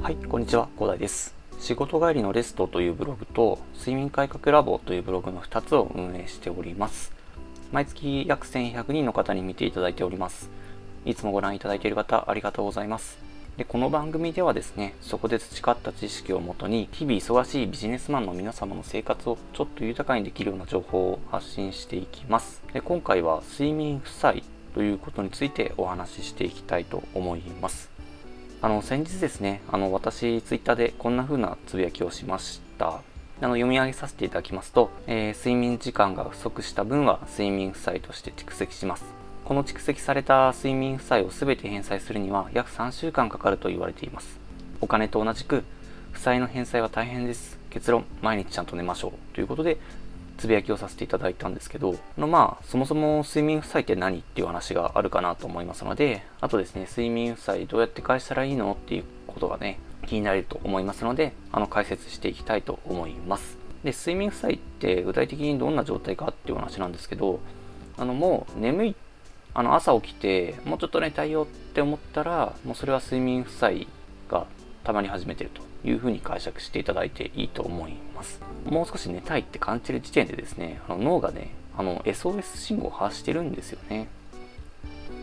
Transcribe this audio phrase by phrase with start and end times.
[0.00, 1.34] はい、こんにちは、広大です。
[1.58, 7.12] 仕事帰りのレストというブログと、睡眠改革ラボというブログの2つを運営しております。
[7.72, 10.50] 毎月約1100人の方に見ていただいております。
[11.04, 13.18] いつもご覧いただいている方、ありがとうございます。
[13.56, 22.62] で、この番組ではですね、そこで培った知識をもとに、日々忙しいビジネスマンの皆様の生活をちょっと豊かにできるような情報を発信していきます。
[22.72, 24.44] で、今回は睡眠負債
[24.74, 27.97] ということについてお話ししていきたいと思います。
[28.60, 32.88] あの先日ですね、あの私、ツイッターでこんな風なつぶやきをしました。
[32.88, 32.92] あ
[33.42, 39.04] の読み上げさせていただきますと、えー睡眠時間が不足した分は睡眠負債として蓄積します。
[39.44, 44.40] この蓄積された睡眠負債を全て返済するには約3週間かかると言われています。
[44.80, 45.62] お金と同じく、
[46.10, 47.60] 負債の返済は大変です。
[47.70, 49.34] 結論、毎日ちゃんと寝ましょう。
[49.36, 49.78] ということで、
[50.38, 63.58] つぶやきをさせていただいたんですけど、のまあ、そもそも睡眠負債って何っていう話があるかなと思いますので、あとですね、睡眠負債どうやって返したらいいのっていうことがね、気になると思いますので、あの、解説していきたいと思います。
[63.82, 67.40] で、睡眠負債って具体的にどんな状態かっていう話なんですけど、
[67.96, 68.96] あの、もう眠い、
[69.54, 73.88] あの、朝起きて、もうちょっと寝たいよって思ったら、もうそれは睡眠負債
[74.28, 74.46] が
[74.84, 78.40] たまり始めてるというふうに解釈していただいていいと思います。
[78.64, 84.08] もう少し寝たいって感じる時点でですね、あの脳がね、あの SOS 信号を発してるんですよね。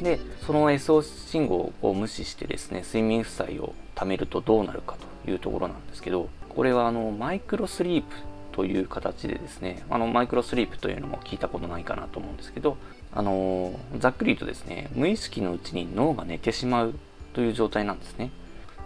[0.00, 8.08] で、その SOS 信号を無視してですね、睡眠負債を貯めるとどうなるかというところなんですけど、これはあのマイクロスリープ
[8.52, 12.76] という形でですね、あのマイクロスリープというのも聞いたことないかなと思うんですけど、
[13.12, 16.94] あのざっくり言うとですね、無意識のうちに脳が寝てしまう
[17.34, 18.30] という状態なんですね。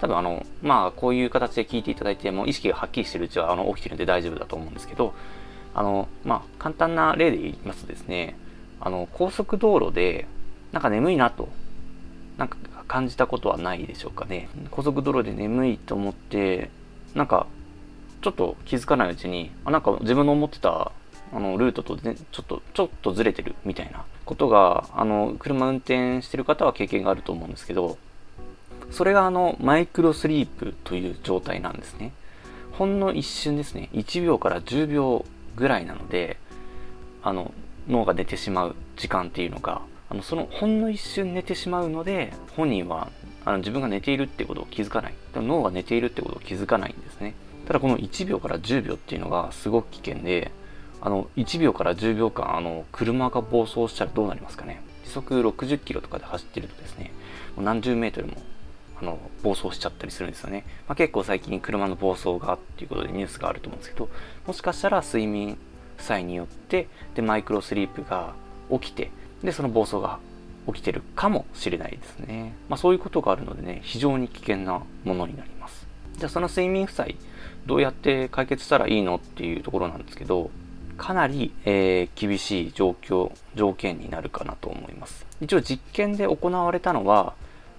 [0.03, 5.15] 多分あの、まあ、こういう形で聞いていただいても、意識がはっきりしてるうちは、あの、起きてるんで大丈夫だと思うんですけど、
[5.75, 8.37] あの、まあ、簡単な例で言いますとですね、
[8.81, 10.27] あの、高速道路で、
[10.73, 11.51] なんか眠いなと、
[12.37, 12.57] なんか
[12.89, 14.49] 感じたことはないでしょうかね。
[14.73, 16.73] 高速道路で眠いと思って、
[17.15, 17.47] なんか、
[18.23, 20.91] ちょっと気づかないうちに、あ、なんか自分の思ってた、
[21.33, 27.99] あの、ルートとね、ちょっと、ちょっとずれてるみたいなことが、あの、車運転してる方は経験があると思うんですけど、
[28.93, 32.13] それがあのマイクロスリープという状態なんですね。
[32.73, 33.89] ほんの一瞬ですね。
[33.93, 35.25] 1秒から10秒
[35.57, 36.37] ぐらいなので、
[37.23, 37.53] あの
[37.89, 43.09] 脳が寝てしまう時間っていうのが、あのそのほんの一瞬寝てしまうので、本人は
[43.45, 45.15] あの自分が寝ているってことを気づかない。
[45.35, 47.35] 脳が寝ているってことを気づかないんですね。
[47.67, 50.51] ただこの1秒から10秒っていうのがすごく危険で、
[51.01, 54.83] あの1秒から10秒間あの車が暴走したらどうなりますかね。
[55.05, 57.13] 時速60キロとかで走ってるとですね、
[57.57, 58.35] もう何十メートルも
[59.43, 64.09] 暴走しちゃったりするんですよね、まあ、結構最近車の暴走がっていうことでニュースがあると思うんですけど
[64.47, 65.59] もしかしたら睡眠
[65.97, 68.35] 負債によってでマイクロスリープが
[68.71, 69.11] 起きて
[69.43, 70.19] でその暴走が
[70.67, 75.87] 起きてるかもしれないですね、まあ、そういうことがあるのでね非常に危険なものになります。
[76.17, 77.17] じゃあその睡眠負債
[77.67, 80.51] どうやって解決したらいいのっていうところなんですけど
[80.99, 85.27] かなり、えー厳しい状況条件になるかなと思います。
[85.41, 87.35] 一応実験で行われたのは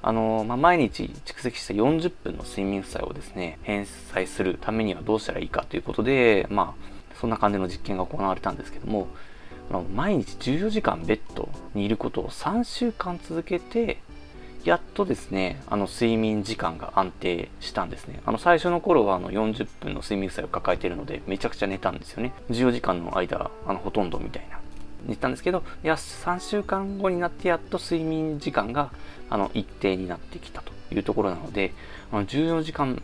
[0.06, 9.08] あのまあ、毎日蓄積した40分の睡眠負債をですね、返済するためにはどうしたらいいかということで、まあ、そんな感じの実験が行われたんですけども、
[9.96, 14.02] 毎日14時間ベッドにいることを3週間続けて、
[14.66, 18.22] やっとですね、あの睡眠時間が安定したんですね。
[18.26, 22.34] あの最初の頃はあの40分の睡眠負債を抱えているので、めちゃくちゃ寝たんですよね。
[22.50, 24.60] 14時間の間、あのほとんどみたいな。
[25.06, 28.92] 寝たんですけど、いや、3週間後になってやっと睡眠時間が
[29.30, 31.74] あの一定になってきたというところなので、
[32.12, 33.02] あの14時間、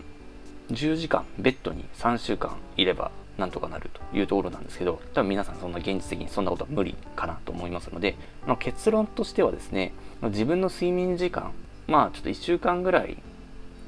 [0.72, 11.52] 10時間ベッドに3週間いればなんとかなるというところなんですけど、多分皆さんそんな現実的にそんなことは無理かなと思いますので、ま、結論としてはですね、自分の睡眠時間、
[11.88, 13.18] まあちょっと1週間ぐらい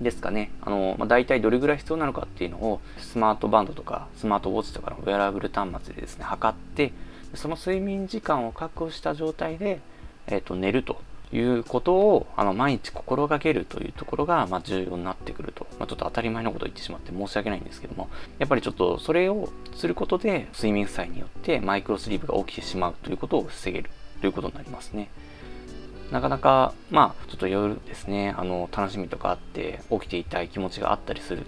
[0.02, 6.92] ですかね、あの、まあ、大体どれぐらい必要なのかっていうのを、スマートバンドとか、スマートウォッチとかのウェアラブル端末でですね、測って、
[7.36, 9.80] その睡眠時間を確保した状態で、
[10.28, 11.02] えっ、と、寝ると
[11.34, 15.66] いうことを、あの、毎日心がけるというところが、まあ、重要になってくると。
[15.80, 23.90] まあ、ちょっと当たり前のことを言ってしまって申し訳ないんですけども、やっぱりちょっとそれをすることで、睡眠負債によってマイクロスリープが起きてしまうということを防げる
[24.20, 25.10] ということになりますね。
[26.12, 31.44] なかなか、まあ、ちょっと夜ですね、あの、楽しみとかあって、起きていたい気持ちがあったりする、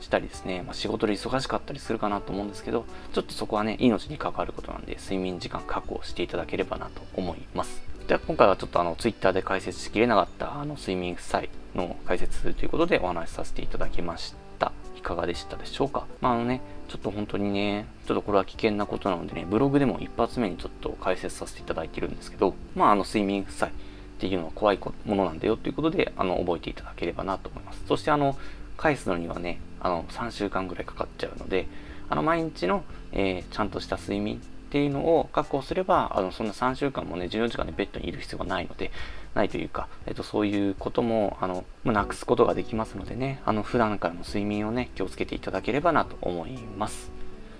[0.00, 7.82] したりですね、まあ、仕事で忙しかったりするかなと思うんですけど、ちょっとそこはね、命に関わることなんで、睡眠時間確保していただければなと思います。
[8.08, 14.72] では、今回はちょっとあの、ツイッターで解説しきれなかった、あの、睡眠負債の解説ということでお話しさせていただきました。
[14.96, 16.06] いかがでしたでしょうか？
[16.20, 23.72] まあ、あのね、ちょっと本当にね、ちょっとこれは危険なことなのでね、ブログでも一発目にちょっと解説させていただいてるんですけど、まあ、あの、睡眠負債、っ
[24.20, 27.82] ていうのは怖いものなんだよということで、あの、覚えていただければなと思います。
[27.88, 28.36] そして、あの、
[28.80, 31.66] 返すのにはね、あの、3週間ぐらいかかっちゃうので、
[32.08, 32.82] あの、毎日の、
[33.12, 34.38] えー、ちゃんとした睡眠っ
[34.70, 38.90] ていうのを確保すれば、あの、そんな3週間もね、14時間でベッドにいる必要がないので、
[39.34, 47.10] ないというか、えっと、そういうことも、あの、まなくすことができますのでね、あの、普段からの睡眠をね、気をつけていただければなと思います。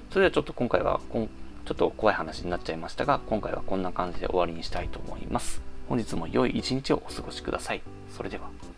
[0.08, 1.28] それではちょっと今回は、ちょ
[1.74, 5.60] っと怖い話になっちゃいましたが、今回はこんな感じで終わりにしたいと思います。
[5.86, 7.82] 本日も良い一日をお過ごしください。
[8.16, 8.70] それでは。